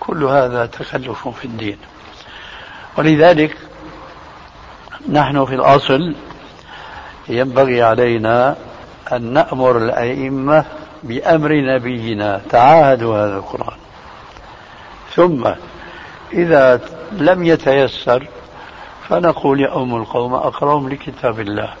كل 0.00 0.24
هذا 0.24 0.66
تكلف 0.66 1.28
في 1.28 1.44
الدين. 1.44 1.78
ولذلك 2.98 3.56
نحن 5.08 5.44
في 5.44 5.54
الأصل 5.54 6.14
ينبغي 7.28 7.82
علينا 7.82 8.56
أن 9.12 9.32
نأمر 9.32 9.78
الأئمة 9.78 10.64
بأمر 11.02 11.52
نبينا 11.54 12.40
تعاهدوا 12.50 13.16
هذا 13.16 13.36
القرآن. 13.36 13.78
ثم 15.14 15.48
إذا 16.32 16.80
لم 17.12 17.44
يتيسر 17.44 18.26
فنقول 19.08 19.60
يا 19.60 19.76
أم 19.76 19.96
القوم 19.96 20.34
أقرأهم 20.34 20.88
لكتاب 20.88 21.40
الله. 21.40 21.72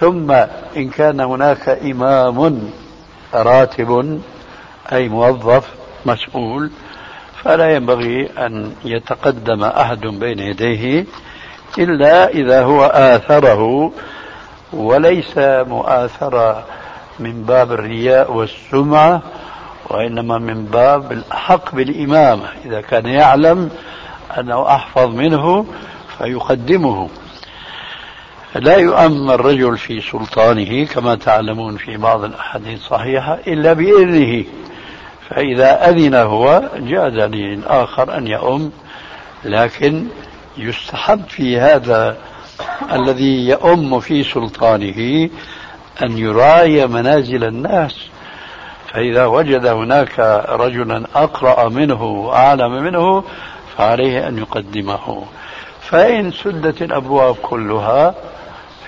ثم 0.00 0.30
إن 0.76 0.88
كان 0.88 1.20
هناك 1.20 1.68
إمام 1.68 2.70
راتب 3.34 4.20
أي 4.92 5.08
موظف 5.08 5.68
مسؤول 6.06 6.70
فلا 7.42 7.74
ينبغي 7.74 8.30
أن 8.38 8.72
يتقدم 8.84 9.64
أحد 9.64 10.00
بين 10.00 10.38
يديه 10.38 11.04
إلا 11.78 12.28
إذا 12.28 12.62
هو 12.62 12.84
آثره 12.84 13.92
وليس 14.72 15.38
مؤاثرة 15.38 16.64
من 17.18 17.42
باب 17.42 17.72
الرياء 17.72 18.32
والسمعة 18.32 19.22
وإنما 19.88 20.38
من 20.38 20.64
باب 20.64 21.12
الأحق 21.12 21.74
بالإمامة. 21.74 22.44
إذا 22.64 22.80
كان 22.80 23.06
يعلم 23.06 23.70
أنه 24.38 24.66
أحفظ 24.66 25.14
منه 25.14 25.66
فيقدمه. 26.18 27.08
لا 28.54 28.76
يؤم 28.76 29.30
الرجل 29.30 29.78
في 29.78 30.00
سلطانه 30.00 30.86
كما 30.86 31.14
تعلمون 31.14 31.76
في 31.76 31.96
بعض 31.96 32.24
الأحاديث 32.24 32.78
الصحيحة 32.80 33.38
إلا 33.46 33.72
بإذنه. 33.72 34.44
فإذا 35.30 35.88
أذن 35.88 36.14
هو 36.14 36.62
جاز 36.76 37.12
للآخر 37.12 38.16
أن 38.16 38.26
يؤم 38.26 38.72
لكن 39.44 40.06
يستحب 40.58 41.22
في 41.28 41.60
هذا 41.60 42.16
الذي 42.92 43.48
يؤم 43.48 44.00
في 44.00 44.22
سلطانه 44.22 45.30
أن 46.02 46.18
يراعي 46.18 46.86
منازل 46.86 47.44
الناس. 47.44 47.94
فإذا 48.92 49.26
وجد 49.26 49.66
هناك 49.66 50.44
رجلا 50.48 51.06
أقرأ 51.14 51.68
منه 51.68 52.02
وأعلم 52.02 52.82
منه 52.82 53.24
فعليه 53.76 54.28
أن 54.28 54.38
يقدمه. 54.38 55.24
فإن 55.80 56.32
سدت 56.32 56.82
الأبواب 56.82 57.34
كلها 57.42 58.14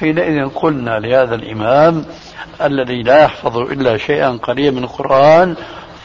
حينئذ 0.01 0.49
قلنا 0.49 0.99
لهذا 0.99 1.35
الإمام 1.35 2.05
الذي 2.63 3.03
لا 3.03 3.25
يحفظ 3.25 3.57
إلا 3.57 3.97
شيئا 3.97 4.39
قليلا 4.43 4.71
من 4.71 4.85
القرآن 4.85 5.55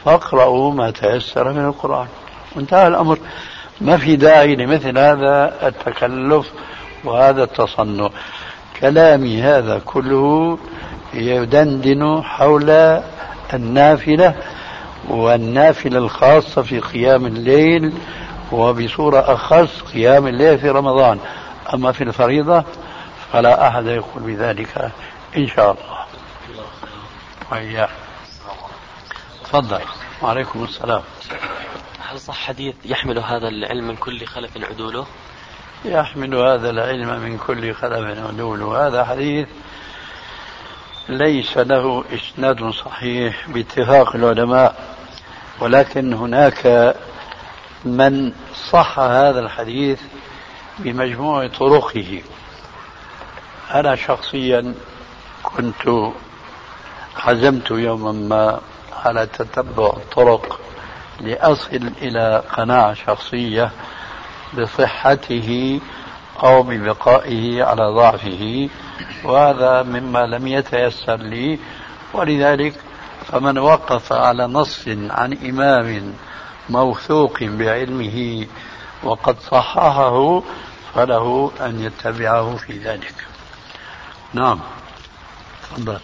فاقرأوا 0.06 0.74
ما 0.74 0.92
تيسر 0.92 1.54
من 1.54 1.66
القرآن. 1.66 2.08
وانتهى 2.56 2.88
الأمر. 2.88 3.20
ما 3.82 3.98
في 3.98 4.16
داعي 4.16 4.56
لمثل 4.56 4.98
هذا 4.98 5.54
التكلف 5.68 6.52
وهذا 7.04 7.44
التصنع. 7.44 8.10
كلامي 8.80 9.42
هذا 9.42 9.82
كله 9.86 10.58
يدندن 11.14 12.22
حول 12.24 12.70
النافلة 13.54 14.36
والنافلة 15.10 15.98
الخاصة 15.98 16.62
في 16.62 16.80
قيام 16.80 17.26
الليل 17.26 17.94
وبصورة 18.52 19.34
أخص 19.34 19.82
قيام 19.82 20.28
الليل 20.28 20.60
في 20.60 20.70
رمضان. 20.70 21.20
أما 21.74 21.92
في 21.92 22.04
الفريضة 22.04 22.64
فلا 23.34 23.68
أحد 23.68 23.86
يقول 23.86 24.24
بذلك 24.24 24.92
إن 25.38 25.48
شاء 25.48 25.72
الله. 25.72 25.98
تفضل. 29.44 29.80
وعليكم 30.22 30.64
السلام. 30.64 31.02
هل 32.12 32.20
صح 32.20 32.36
حديث 32.36 32.76
يحمل 32.86 33.20
هذا 33.20 33.48
العلم 33.48 33.88
من 33.88 33.96
كل 33.96 34.26
خلف 34.26 34.58
عدوله؟ 34.58 35.06
يحمل 35.86 36.36
هذا 36.36 36.70
العلم 36.70 37.20
من 37.20 37.38
كل 37.38 37.74
خلف 37.74 38.20
عدوله 38.28 38.88
هذا 38.88 39.06
حديث 39.06 39.48
ليس 41.10 41.58
له 41.58 42.04
إسناد 42.14 42.70
صحيح 42.70 43.50
باتفاق 43.50 44.16
العلماء 44.16 44.76
ولكن 45.60 46.14
هناك 46.14 46.96
من 47.86 48.34
صح 48.70 49.00
هذا 49.00 49.40
الحديث 49.40 50.00
بمجموع 50.80 51.48
طرقه. 51.48 52.22
أنا 53.74 53.96
شخصيا 53.96 54.74
كنت 55.44 56.12
عزمت 57.18 57.72
يوما 57.72 58.12
ما 58.12 58.62
على 59.06 59.26
تتبع 59.26 59.88
الطرق 59.88 60.60
لأصل 61.20 61.92
إلى 62.02 62.44
قناعة 62.54 62.94
شخصية 62.94 63.72
بصحته 64.60 65.80
أو 66.44 66.64
ببقائه 66.64 67.64
على 67.64 67.84
ضعفه 67.84 68.70
وهذا 69.24 69.84
مما 69.84 70.26
لم 70.26 70.48
يتيسر 70.48 71.16
لي. 71.16 71.60
ولذلك 72.14 72.74
فمن 73.28 73.58
وقف 73.58 74.14
على 74.14 74.48
نص 74.48 74.88
عن 74.88 75.34
إمام 75.34 76.14
موثوق 76.70 77.44
بعلمه 77.44 78.48
وقد 79.04 79.40
صححه 79.40 80.44
فله 80.96 81.52
أن 81.62 81.84
يتبعه 81.84 82.56
في 82.56 82.78
ذلك. 82.78 83.28
نعم 84.34 84.60
تفضل. 85.64 86.00